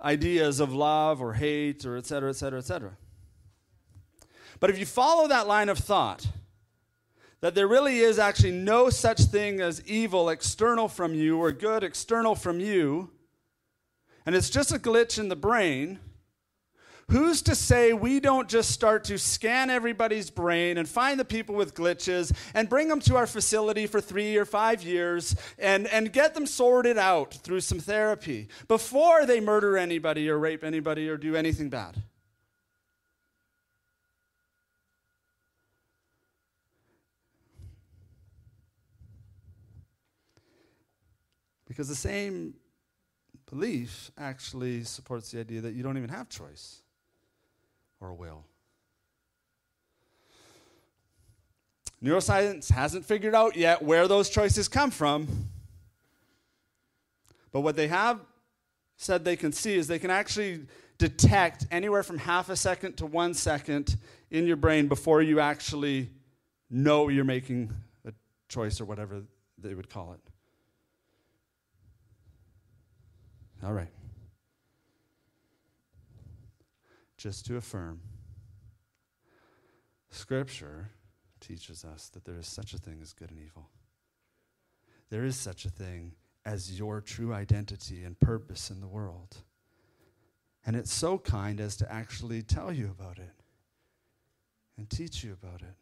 [0.00, 2.96] ideas of love or hate or et cetera, et cetera, et cetera.
[4.60, 6.26] But if you follow that line of thought,
[7.40, 11.84] that there really is actually no such thing as evil external from you or good
[11.84, 13.10] external from you,
[14.24, 16.00] and it's just a glitch in the brain,
[17.08, 21.54] Who's to say we don't just start to scan everybody's brain and find the people
[21.54, 26.12] with glitches and bring them to our facility for three or five years and, and
[26.12, 31.16] get them sorted out through some therapy before they murder anybody or rape anybody or
[31.16, 32.02] do anything bad?
[41.76, 42.54] Because the same
[43.50, 46.80] belief actually supports the idea that you don't even have choice
[48.00, 48.46] or will.
[52.02, 55.28] Neuroscience hasn't figured out yet where those choices come from.
[57.52, 58.20] But what they have
[58.96, 60.64] said they can see is they can actually
[60.96, 63.98] detect anywhere from half a second to one second
[64.30, 66.08] in your brain before you actually
[66.70, 67.70] know you're making
[68.06, 68.14] a
[68.48, 69.24] choice or whatever
[69.58, 70.32] they would call it.
[73.66, 73.90] All right.
[77.16, 78.00] Just to affirm,
[80.08, 80.90] Scripture
[81.40, 83.70] teaches us that there is such a thing as good and evil.
[85.10, 86.12] There is such a thing
[86.44, 89.38] as your true identity and purpose in the world.
[90.64, 93.34] And it's so kind as to actually tell you about it
[94.78, 95.74] and teach you about it.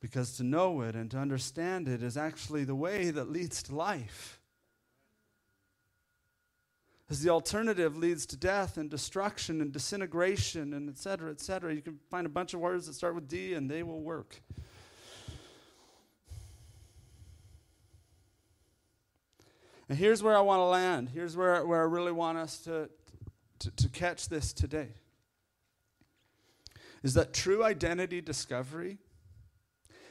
[0.00, 3.74] Because to know it and to understand it is actually the way that leads to
[3.74, 4.39] life.
[7.10, 11.74] As the alternative leads to death and destruction and disintegration and et cetera, et cetera.
[11.74, 14.40] You can find a bunch of words that start with D and they will work.
[19.88, 21.08] And here's where I want to land.
[21.08, 22.88] Here's where, where I really want us to,
[23.58, 24.90] to, to catch this today.
[27.02, 28.98] Is that true identity discovery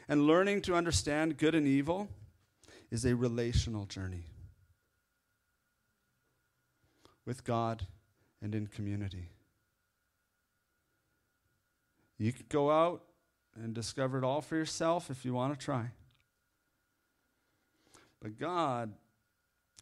[0.10, 2.10] and learning to understand good and evil
[2.92, 4.26] is a relational journey
[7.30, 7.86] with God
[8.42, 9.30] and in community.
[12.18, 13.04] You could go out
[13.56, 15.92] and discover it all for yourself if you want to try.
[18.20, 18.94] But God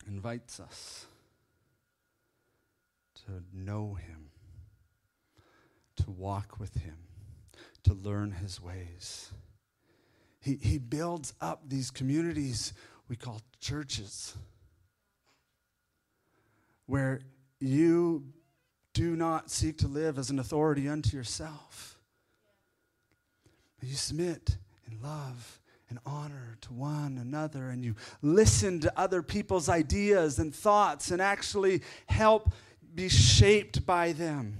[0.06, 1.06] invites us
[3.26, 4.32] to know Him,
[6.04, 6.98] to walk with Him,
[7.86, 9.32] to learn His ways.
[10.42, 12.74] He, he builds up these communities
[13.08, 14.36] we call churches
[16.88, 17.22] where
[17.60, 18.24] you
[18.94, 22.00] do not seek to live as an authority unto yourself.
[23.82, 24.58] You submit
[24.90, 30.54] in love and honor to one another, and you listen to other people's ideas and
[30.54, 32.52] thoughts and actually help
[32.94, 34.58] be shaped by them.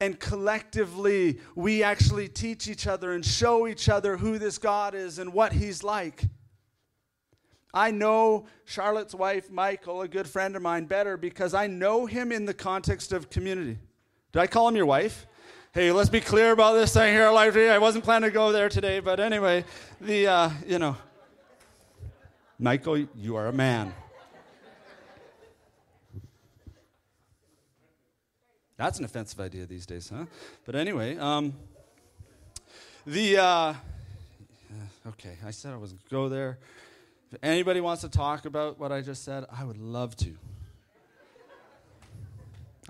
[0.00, 5.20] And collectively, we actually teach each other and show each other who this God is
[5.20, 6.24] and what He's like.
[7.74, 12.30] I know Charlotte's wife, Michael, a good friend of mine, better because I know him
[12.30, 13.78] in the context of community.
[14.32, 15.26] Did I call him your wife?
[15.72, 18.68] Hey, let's be clear about this thing here, Life I wasn't planning to go there
[18.68, 19.64] today, but anyway,
[20.02, 20.96] the, uh, you know,
[22.58, 23.94] Michael, you are a man.
[28.76, 30.26] That's an offensive idea these days, huh?
[30.66, 31.54] But anyway, um,
[33.06, 33.74] the, uh,
[35.08, 36.58] okay, I said I was go there.
[37.32, 40.36] If anybody wants to talk about what I just said, I would love to.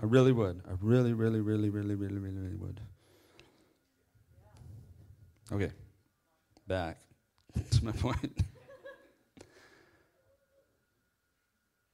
[0.01, 0.61] I really would.
[0.67, 2.81] I really, really, really, really, really, really, really would.
[5.49, 5.71] Okay.
[6.67, 6.99] Back
[7.71, 8.43] to my point.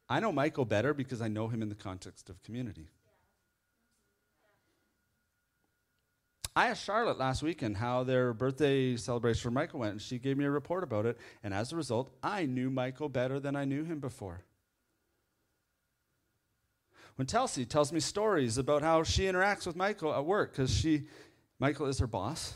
[0.10, 2.88] I know Michael better because I know him in the context of community.
[6.56, 10.38] I asked Charlotte last weekend how their birthday celebration for Michael went, and she gave
[10.38, 11.18] me a report about it.
[11.43, 14.41] And as a result, I knew Michael better than I knew him before.
[17.16, 21.04] When Telsey tells me stories about how she interacts with Michael at work, because she,
[21.60, 22.56] Michael is her boss,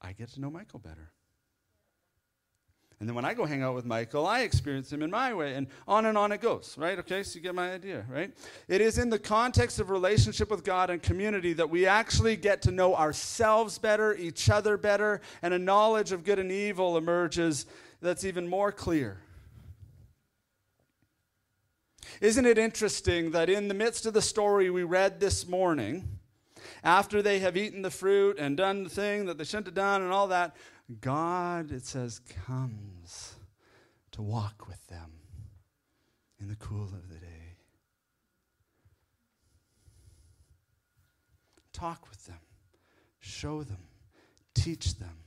[0.00, 1.13] I get to know Michael better.
[3.00, 5.54] And then when I go hang out with Michael, I experience him in my way,
[5.54, 6.98] and on and on it goes, right?
[7.00, 8.32] Okay, so you get my idea, right?
[8.68, 12.62] It is in the context of relationship with God and community that we actually get
[12.62, 17.66] to know ourselves better, each other better, and a knowledge of good and evil emerges
[18.00, 19.18] that's even more clear.
[22.20, 26.08] Isn't it interesting that in the midst of the story we read this morning,
[26.82, 30.02] after they have eaten the fruit and done the thing that they shouldn't have done
[30.02, 30.54] and all that,
[31.00, 33.36] God, it says, comes
[34.12, 35.12] to walk with them
[36.40, 37.56] in the cool of the day.
[41.72, 42.38] Talk with them,
[43.18, 43.88] show them,
[44.54, 45.23] teach them.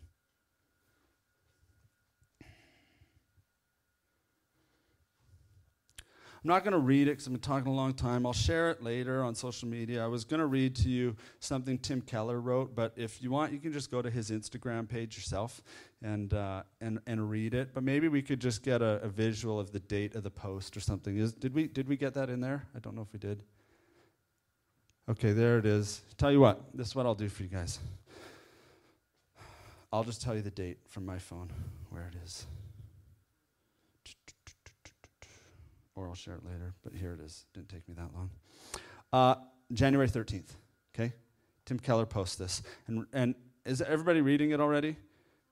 [6.43, 8.25] I'm not going to read it because I've been talking a long time.
[8.25, 10.03] I'll share it later on social media.
[10.03, 13.53] I was going to read to you something Tim Keller wrote, but if you want,
[13.53, 15.63] you can just go to his Instagram page yourself
[16.03, 17.73] and, uh, and, and read it.
[17.73, 20.77] But maybe we could just get a, a visual of the date of the post
[20.77, 21.17] or something.
[21.17, 22.67] Is, did, we, did we get that in there?
[22.75, 23.41] I don't know if we did.
[25.09, 26.01] Okay, there it is.
[26.17, 27.79] Tell you what, this is what I'll do for you guys.
[29.91, 31.49] I'll just tell you the date from my phone,
[31.89, 32.45] where it is.
[35.97, 37.45] Or I'll share it later, but here it is.
[37.53, 38.29] Didn't take me that long.
[39.11, 39.35] Uh,
[39.73, 40.51] January 13th.
[40.95, 41.11] Okay?
[41.65, 42.61] Tim Keller posts this.
[42.85, 43.35] And, and
[43.65, 44.95] is everybody reading it already?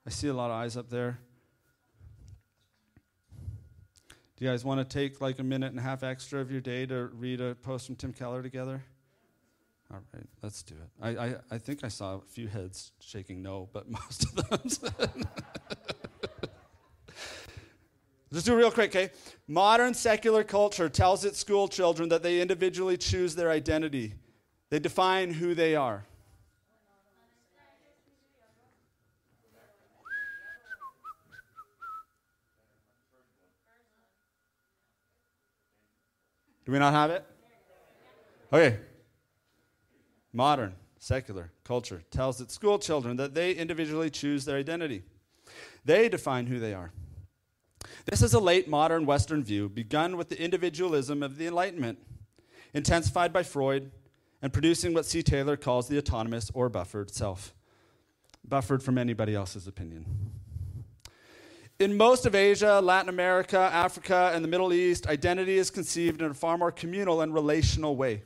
[0.06, 1.18] I see a lot of eyes up there.
[4.36, 6.60] Do you guys want to take like a minute and a half extra of your
[6.60, 8.84] day to read a post from Tim Keller together?
[9.90, 10.90] All right, let's do it.
[11.00, 15.24] I, I, I think I saw a few heads shaking no, but most of them
[18.36, 19.10] Let's do it real quick, okay?
[19.48, 24.12] Modern secular culture tells its school children that they individually choose their identity,
[24.68, 26.04] they define who they are.
[36.66, 37.24] Do we not have it?
[38.52, 38.76] Okay.
[40.34, 45.04] Modern, secular culture tells its school children that they individually choose their identity.
[45.86, 46.92] They define who they are.
[48.04, 51.98] This is a late modern Western view, begun with the individualism of the Enlightenment,
[52.72, 53.90] intensified by Freud,
[54.42, 55.22] and producing what C.
[55.22, 57.54] Taylor calls the autonomous or buffered self,
[58.46, 60.04] buffered from anybody else's opinion.
[61.78, 66.30] In most of Asia, Latin America, Africa, and the Middle East, identity is conceived in
[66.30, 68.22] a far more communal and relational way.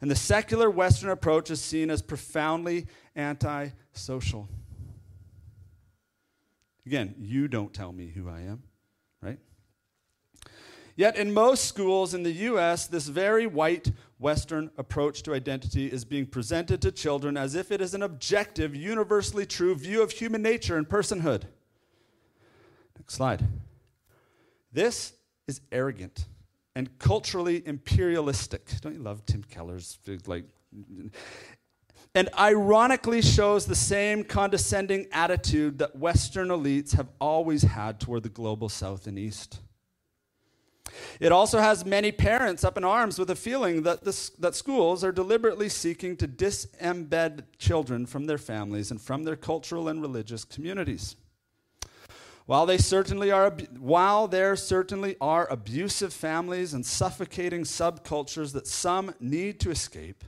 [0.00, 2.86] And the secular Western approach is seen as profoundly
[3.16, 4.48] anti-social.
[6.86, 8.62] Again, you don't tell me who I am,
[9.22, 9.38] right?
[10.96, 16.04] Yet, in most schools in the US, this very white Western approach to identity is
[16.04, 20.42] being presented to children as if it is an objective, universally true view of human
[20.42, 21.44] nature and personhood.
[22.98, 23.46] Next slide.
[24.72, 25.12] This
[25.46, 26.26] is arrogant
[26.74, 28.70] and culturally imperialistic.
[28.80, 30.44] Don't you love Tim Keller's like
[32.14, 38.28] and ironically shows the same condescending attitude that Western elites have always had toward the
[38.28, 39.60] global South and East.
[41.20, 45.04] It also has many parents up in arms with a feeling that, this, that schools
[45.04, 50.44] are deliberately seeking to disembed children from their families and from their cultural and religious
[50.44, 51.16] communities.
[52.46, 59.14] While, they certainly are, while there certainly are abusive families and suffocating subcultures that some
[59.20, 60.24] need to escape,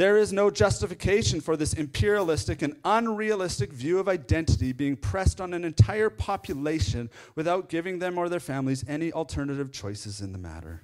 [0.00, 5.52] there is no justification for this imperialistic and unrealistic view of identity being pressed on
[5.52, 10.80] an entire population without giving them or their families any alternative choices in the matter.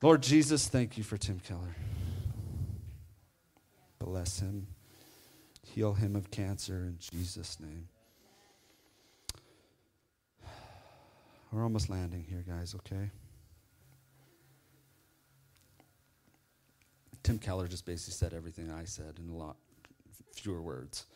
[0.00, 1.74] Lord Jesus, thank you for Tim Keller.
[3.98, 4.68] Bless him.
[5.64, 7.88] Heal him of cancer in Jesus' name.
[11.50, 13.10] We're almost landing here, guys, okay?
[17.22, 19.56] Tim Keller just basically said everything I said in a lot
[20.32, 21.06] fewer words.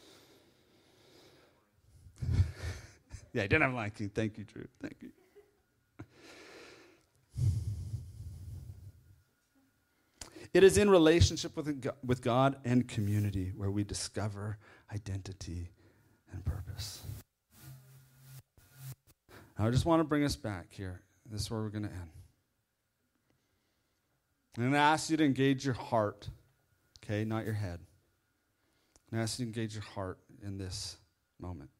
[3.32, 4.08] yeah, I didn't have a liking.
[4.08, 4.66] Thank you, Drew.
[4.80, 5.10] Thank you.
[10.54, 14.58] It is in relationship with, with God and community where we discover
[14.92, 15.70] identity
[16.30, 17.00] and purpose.
[19.58, 21.00] Now, I just want to bring us back here.
[21.30, 22.10] This is where we're going to end.
[24.56, 26.28] Going to ask you to engage your heart,
[27.02, 27.80] okay, not your head.
[29.10, 30.98] And to ask you to engage your heart in this
[31.40, 31.70] moment.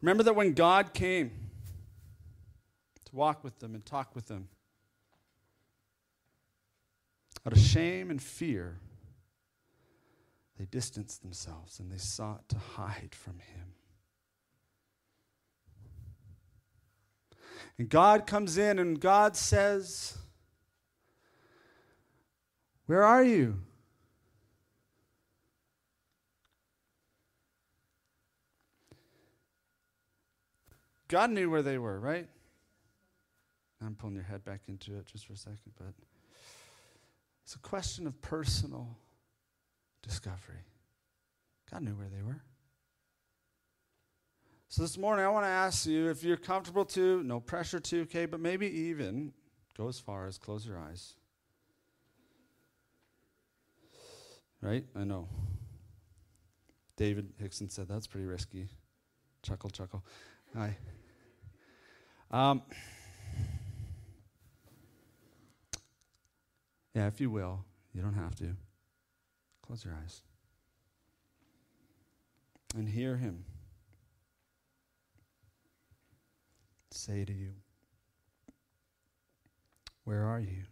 [0.00, 1.30] Remember that when God came
[3.04, 4.48] to walk with them and talk with them,
[7.46, 8.78] out of shame and fear,
[10.58, 13.73] they distanced themselves and they sought to hide from him.
[17.78, 20.16] And God comes in and God says,
[22.86, 23.60] Where are you?
[31.08, 32.28] God knew where they were, right?
[33.84, 35.94] I'm pulling your head back into it just for a second, but.
[37.44, 38.96] It's a question of personal
[40.02, 40.64] discovery.
[41.70, 42.42] God knew where they were.
[44.68, 48.02] So this morning, I want to ask you if you're comfortable to, no pressure to,
[48.02, 49.32] okay, but maybe even
[49.76, 51.14] go as far as close your eyes.
[54.60, 54.84] Right?
[54.96, 55.28] I know.
[56.96, 58.68] David Hickson said that's pretty risky.
[59.42, 60.04] Chuckle, chuckle.
[60.54, 60.76] Hi.
[62.30, 62.62] Um,
[66.94, 67.64] Yeah, if you will.
[67.92, 68.56] You don't have to.
[69.62, 70.22] Close your eyes.
[72.76, 73.44] And hear him
[76.94, 77.50] say to you,
[80.04, 80.64] Where are you?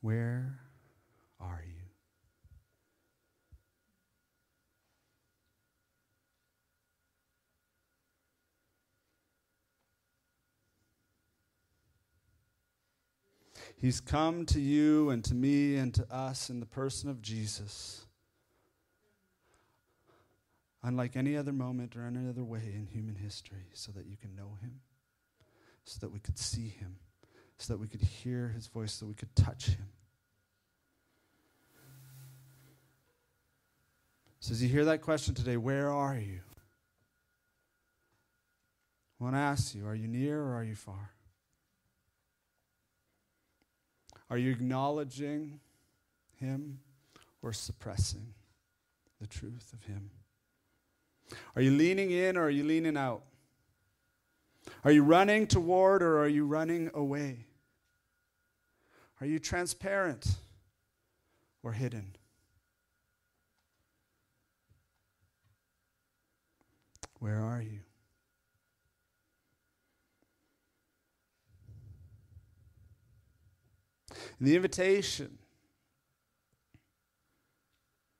[0.00, 0.60] Where
[1.40, 1.74] are you?
[13.76, 18.07] He's come to you and to me and to us in the person of Jesus.
[20.82, 24.34] Unlike any other moment or any other way in human history, so that you can
[24.36, 24.80] know him,
[25.84, 26.96] so that we could see him,
[27.58, 29.88] so that we could hear his voice, so we could touch him.
[34.40, 36.40] So, as you hear that question today, where are you?
[39.20, 41.10] I want to ask you are you near or are you far?
[44.30, 45.60] Are you acknowledging
[46.36, 46.80] Him
[47.42, 48.34] or suppressing
[49.20, 50.10] the truth of Him?
[51.56, 53.22] Are you leaning in or are you leaning out?
[54.84, 57.46] Are you running toward or are you running away?
[59.20, 60.36] Are you transparent
[61.62, 62.14] or hidden?
[67.18, 67.80] Where are you?
[74.38, 75.38] And the invitation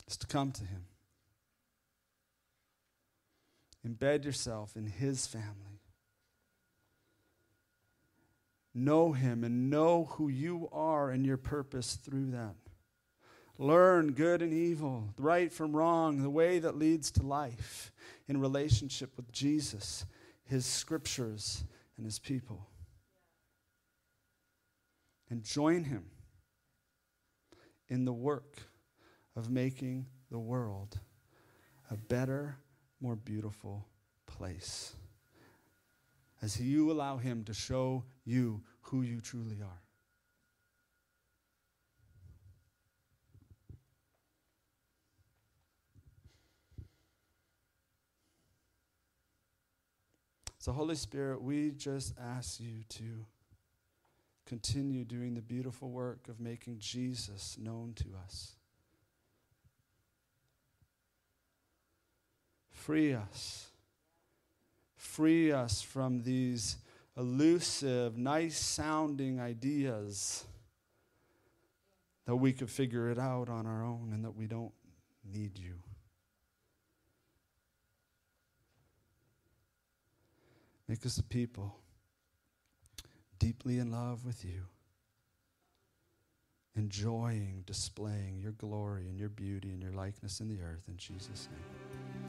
[0.09, 0.88] is to come to Him.
[3.89, 5.80] Embed yourself in His family.
[8.74, 12.55] Know Him and know who you are and your purpose through that.
[13.57, 17.93] Learn good and evil, right from wrong, the way that leads to life
[18.28, 20.05] in relationship with Jesus,
[20.45, 21.64] His scriptures,
[21.97, 22.68] and His people
[25.30, 26.07] and join him
[27.89, 28.62] in the work
[29.36, 31.01] of making the world
[31.91, 32.57] a better,
[33.01, 33.86] more beautiful
[34.26, 34.94] place.
[36.42, 39.82] As you allow him to show you who you truly are.
[50.61, 53.24] So, Holy Spirit, we just ask you to
[54.44, 58.57] continue doing the beautiful work of making Jesus known to us.
[62.79, 63.66] Free us.
[64.97, 66.76] Free us from these
[67.16, 70.45] elusive, nice sounding ideas
[72.24, 74.72] that we could figure it out on our own and that we don't
[75.31, 75.74] need you.
[80.87, 81.76] Make us a people
[83.39, 84.62] deeply in love with you,
[86.76, 90.85] enjoying displaying your glory and your beauty and your likeness in the earth.
[90.89, 92.28] In Jesus' name,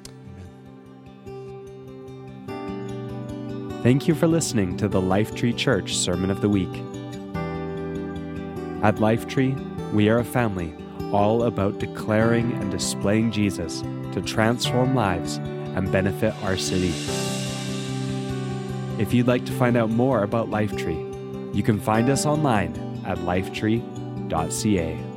[3.90, 6.70] Thank you for listening to the Lifetree Church Sermon of the Week.
[8.84, 9.56] At Lifetree,
[9.94, 10.76] we are a family
[11.12, 13.82] all about declaring and displaying Jesus
[14.12, 16.94] to transform lives and benefit our city.
[19.02, 23.18] If you'd like to find out more about Lifetree, you can find us online at
[23.18, 25.09] lifetree.ca.